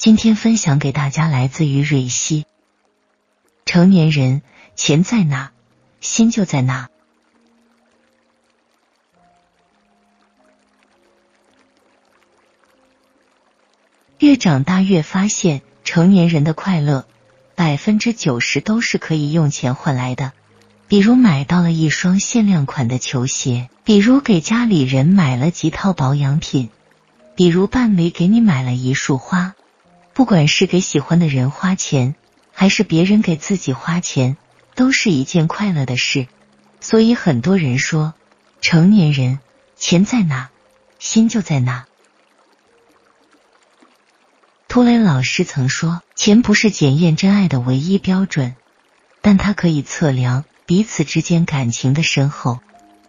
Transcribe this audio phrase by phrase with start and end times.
[0.00, 2.46] 今天分享给大家来自于瑞希。
[3.66, 4.40] 成年人，
[4.74, 5.52] 钱在哪，
[6.00, 6.88] 心就在哪。
[14.18, 17.06] 越长大越发现，成年人的快乐
[17.54, 20.32] 百分之九十都是可以用钱换来的。
[20.88, 26.70] 比如买到了一双限量款的球鞋，比如给家里人买了几套保养品，
[27.34, 29.54] 比如伴侣给你买了一束花。
[30.20, 32.14] 不管是给喜欢的人花钱，
[32.52, 34.36] 还是别人给自己花钱，
[34.74, 36.26] 都是一件快乐的事。
[36.78, 38.12] 所以很多人说，
[38.60, 39.38] 成年人
[39.78, 40.50] 钱在哪，
[40.98, 41.86] 心就在哪。
[44.68, 48.54] 图雷老师曾说，钱不是检验真爱的唯一标准，
[49.22, 52.60] 但它可以测量彼此之间感情的深厚。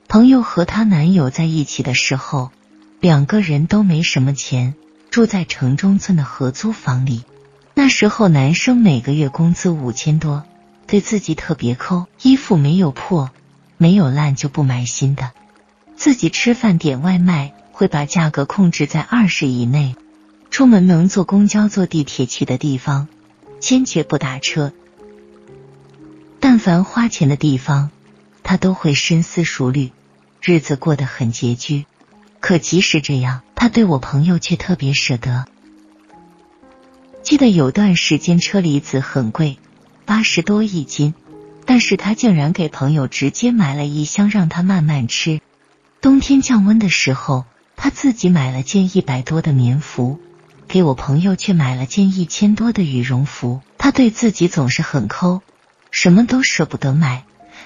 [0.07, 2.53] 朋友和她男友在一起的时候，
[3.01, 4.75] 两个人都没什么钱。
[5.11, 7.25] 住在城中村的合租房里，
[7.73, 10.45] 那时候男生每个月工资五千多，
[10.87, 13.29] 对自己特别抠，衣服没有破、
[13.75, 15.31] 没有烂就不买新的。
[15.97, 19.97] 自己吃饭点外卖会把价格控制在二十以内，
[20.49, 23.09] 出门能坐公交、坐地铁去的地方，
[23.59, 24.71] 坚决不打车。
[26.39, 27.91] 但凡花钱的地方，
[28.43, 29.91] 他都会深思熟虑，
[30.41, 31.85] 日子过得很拮据。
[32.39, 33.41] 可即使这样。
[33.61, 35.45] 他对我朋友却特别舍得。
[37.21, 39.59] 记得有段时间车厘子很贵，
[40.03, 41.13] 八十多一斤，
[41.67, 45.41] 但是他竟然给朋友直接买了一箱让他慢慢吃。
[46.01, 47.45] 冬天降温的时候，
[47.75, 50.19] 他自己买了件一百多的棉服，
[50.67, 53.61] 给我朋友却买了件一千多的羽绒服。
[53.77, 55.43] 他对自己总是很抠，
[55.91, 57.25] 什么都舍不得买，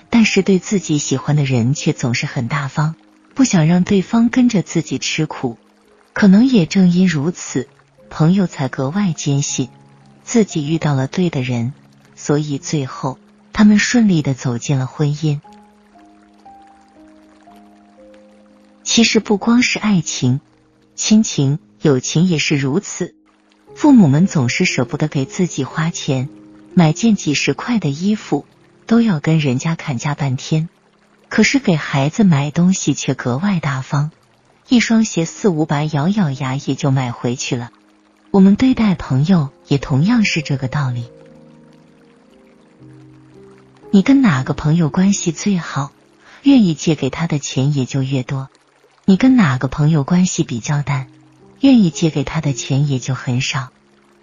[0.10, 2.96] 但是对自己喜欢的人却总是很大方，
[3.34, 5.58] 不想让对方跟着自己吃苦。
[6.16, 7.68] 可能也正因如此，
[8.10, 9.68] 朋友才格外坚信
[10.24, 11.74] 自己遇到了对的人，
[12.16, 13.20] 所以最后
[13.52, 15.42] 他们顺利的走进了婚姻。
[18.82, 20.40] 其实不光是爱情、
[20.96, 23.14] 亲情、友情也是如此。
[23.76, 26.30] 父母们总是舍不得给自己花钱，
[26.74, 28.46] 买件几十块的衣服
[28.88, 30.70] 都要跟人家砍价半天，
[31.28, 34.12] 可是给孩子买东西却格外大方。
[34.68, 37.70] 一双鞋四五百，咬咬牙也就买回去了。
[38.32, 41.06] 我们对待朋友也同样是这个道理。
[43.92, 45.92] 你跟哪个朋友关系最好，
[46.42, 48.48] 愿意借给他的钱也就越多；
[49.06, 51.08] 你跟哪个朋友关系比较淡，
[51.60, 53.70] 愿意借给他的钱也就很少。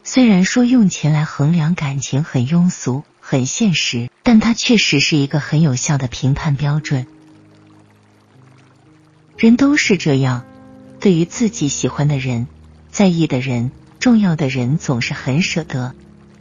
[0.03, 7.07] 虽然说用钱来衡量感情很庸俗、很现实，但它确实是一个很有效的评判标准。
[9.37, 10.44] 人都是这样，
[11.00, 12.47] 对于自己喜欢的人、
[12.91, 15.94] 在意的人、重要的人，总是很舍得，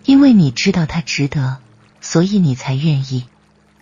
[0.06, 1.57] 因为你知道他值得，
[2.00, 3.24] 所以你才愿意；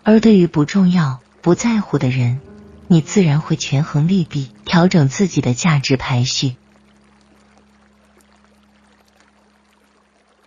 [0.03, 2.39] 而对于不重要、不在乎的人，
[2.87, 6.55] 你自然会权衡利弊，调整自己的价值排序。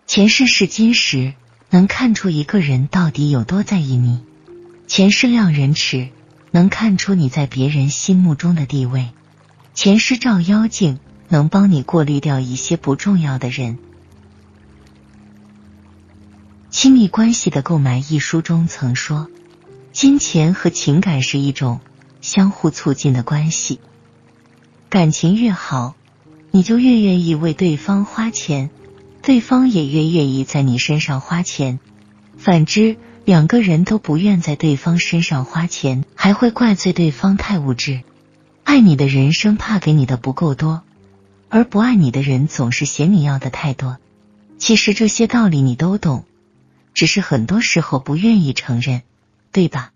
[0.07, 1.35] 前世是金石，
[1.69, 4.21] 能看出一个人到底有多在意你；
[4.87, 6.09] 前世量人尺。
[6.53, 9.09] 能看出你在别人心目中的地位，
[9.73, 13.79] 前世照妖镜能帮你过滤掉一些不重要的人。
[16.69, 19.29] 亲密关系的购买一书中曾说，
[19.93, 21.81] 金钱和情感是一种
[22.21, 23.81] 相互促进的关系，
[24.91, 25.95] 感情越好，
[26.51, 28.69] 你就越愿意为对方花钱，
[29.23, 31.81] 对方也越愿意在你身上花钱。
[32.37, 32.99] 反之。
[33.25, 38.03] 两个人都不愿在对方身上花钱，还会怪罪对方太物质。
[38.65, 40.83] 爱你的人生怕给你的不够多，
[41.49, 43.99] 而不爱你的人总是嫌你要的太多。
[44.59, 46.25] 其实这些道理你都懂，
[46.95, 49.03] 只是很多时候不愿意承认，
[49.53, 49.92] 对吧？